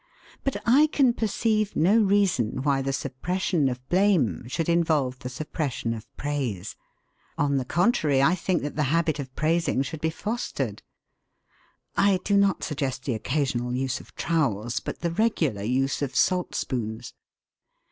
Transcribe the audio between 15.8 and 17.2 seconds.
of salt spoons.)